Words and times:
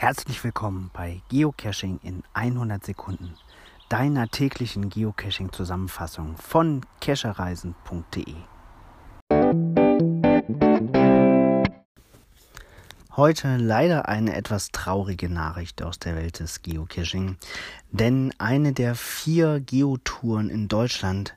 Herzlich 0.00 0.44
willkommen 0.44 0.92
bei 0.92 1.22
Geocaching 1.28 1.98
in 2.04 2.22
100 2.32 2.86
Sekunden, 2.86 3.34
deiner 3.88 4.28
täglichen 4.28 4.90
Geocaching-Zusammenfassung 4.90 6.36
von 6.36 6.82
cachereisen.de. 7.00 8.36
Heute 13.16 13.56
leider 13.56 14.08
eine 14.08 14.36
etwas 14.36 14.68
traurige 14.70 15.28
Nachricht 15.28 15.82
aus 15.82 15.98
der 15.98 16.14
Welt 16.14 16.38
des 16.38 16.62
Geocaching, 16.62 17.36
denn 17.90 18.32
eine 18.38 18.72
der 18.72 18.94
vier 18.94 19.58
Geotouren 19.58 20.48
in 20.48 20.68
Deutschland 20.68 21.34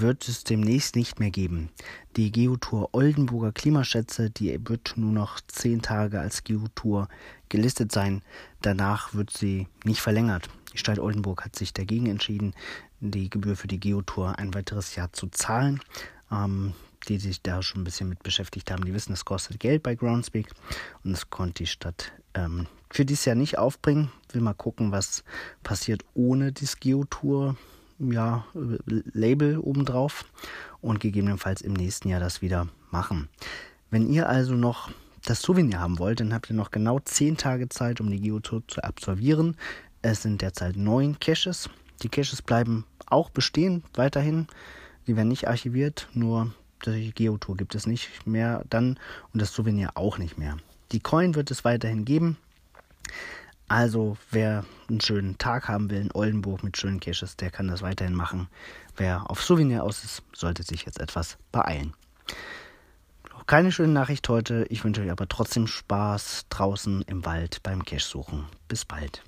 wird 0.00 0.28
es 0.28 0.44
demnächst 0.44 0.96
nicht 0.96 1.20
mehr 1.20 1.30
geben. 1.30 1.70
Die 2.16 2.32
Geotour 2.32 2.90
Oldenburger 2.92 3.52
Klimaschätze, 3.52 4.30
die 4.30 4.58
wird 4.68 4.94
nur 4.96 5.12
noch 5.12 5.40
zehn 5.46 5.82
Tage 5.82 6.20
als 6.20 6.44
Geotour 6.44 7.08
gelistet 7.48 7.92
sein. 7.92 8.22
Danach 8.60 9.14
wird 9.14 9.30
sie 9.30 9.68
nicht 9.84 10.00
verlängert. 10.00 10.48
Die 10.72 10.78
Stadt 10.78 10.98
Oldenburg 10.98 11.44
hat 11.44 11.56
sich 11.56 11.72
dagegen 11.74 12.06
entschieden, 12.06 12.54
die 13.00 13.28
Gebühr 13.28 13.56
für 13.56 13.68
die 13.68 13.80
Geotour 13.80 14.38
ein 14.38 14.54
weiteres 14.54 14.94
Jahr 14.94 15.12
zu 15.12 15.28
zahlen. 15.28 15.80
Ähm, 16.30 16.72
die 17.08 17.18
sich 17.18 17.42
da 17.42 17.62
schon 17.62 17.80
ein 17.80 17.84
bisschen 17.84 18.08
mit 18.08 18.22
beschäftigt 18.22 18.70
haben, 18.70 18.84
die 18.84 18.94
wissen, 18.94 19.12
es 19.12 19.24
kostet 19.24 19.60
Geld 19.60 19.82
bei 19.82 19.94
Groundspeak 19.94 20.48
und 21.04 21.12
es 21.12 21.30
konnte 21.30 21.64
die 21.64 21.66
Stadt 21.66 22.12
ähm, 22.34 22.66
für 22.90 23.04
dieses 23.04 23.24
Jahr 23.24 23.36
nicht 23.36 23.58
aufbringen. 23.58 24.12
Will 24.30 24.40
mal 24.40 24.54
gucken, 24.54 24.92
was 24.92 25.24
passiert 25.62 26.04
ohne 26.14 26.52
die 26.52 26.68
Geotour 26.78 27.56
ja, 28.10 28.44
Label 28.86 29.58
obendrauf 29.58 30.24
und 30.80 31.00
gegebenenfalls 31.00 31.60
im 31.60 31.74
nächsten 31.74 32.08
Jahr 32.08 32.20
das 32.20 32.42
wieder 32.42 32.68
machen. 32.90 33.28
Wenn 33.90 34.10
ihr 34.10 34.28
also 34.28 34.54
noch 34.54 34.90
das 35.24 35.42
Souvenir 35.42 35.80
haben 35.80 35.98
wollt, 35.98 36.20
dann 36.20 36.34
habt 36.34 36.50
ihr 36.50 36.56
noch 36.56 36.70
genau 36.70 36.98
10 36.98 37.36
Tage 37.36 37.68
Zeit, 37.68 38.00
um 38.00 38.10
die 38.10 38.20
Geotour 38.20 38.62
zu 38.66 38.82
absolvieren. 38.82 39.56
Es 40.00 40.22
sind 40.22 40.42
derzeit 40.42 40.76
neun 40.76 41.20
Caches. 41.20 41.70
Die 42.02 42.08
Caches 42.08 42.42
bleiben 42.42 42.84
auch 43.06 43.30
bestehen 43.30 43.84
weiterhin. 43.94 44.48
Die 45.06 45.16
werden 45.16 45.28
nicht 45.28 45.48
archiviert, 45.48 46.08
nur 46.14 46.52
die 46.86 47.12
Geotour 47.12 47.56
gibt 47.56 47.74
es 47.74 47.86
nicht 47.86 48.26
mehr 48.26 48.64
dann 48.68 48.98
und 49.32 49.40
das 49.40 49.52
Souvenir 49.52 49.90
auch 49.94 50.18
nicht 50.18 50.38
mehr. 50.38 50.56
Die 50.90 51.00
Coin 51.00 51.34
wird 51.34 51.50
es 51.50 51.64
weiterhin 51.64 52.04
geben. 52.04 52.36
Also 53.72 54.18
wer 54.30 54.66
einen 54.90 55.00
schönen 55.00 55.38
Tag 55.38 55.66
haben 55.66 55.88
will 55.88 56.02
in 56.02 56.12
Oldenburg 56.12 56.62
mit 56.62 56.76
schönen 56.76 57.00
Caches, 57.00 57.38
der 57.38 57.50
kann 57.50 57.68
das 57.68 57.80
weiterhin 57.80 58.12
machen. 58.12 58.48
Wer 58.98 59.30
auf 59.30 59.42
Souvenir 59.42 59.82
aus 59.82 60.04
ist, 60.04 60.22
sollte 60.34 60.62
sich 60.62 60.84
jetzt 60.84 61.00
etwas 61.00 61.38
beeilen. 61.52 61.94
Keine 63.46 63.72
schöne 63.72 63.94
Nachricht 63.94 64.28
heute. 64.28 64.66
Ich 64.68 64.84
wünsche 64.84 65.00
euch 65.00 65.10
aber 65.10 65.26
trotzdem 65.26 65.66
Spaß 65.66 66.48
draußen 66.50 67.00
im 67.06 67.24
Wald 67.24 67.62
beim 67.62 67.82
Cache 67.82 68.04
suchen. 68.04 68.44
Bis 68.68 68.84
bald. 68.84 69.22